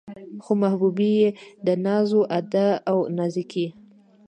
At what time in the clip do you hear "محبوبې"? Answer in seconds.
0.61-1.09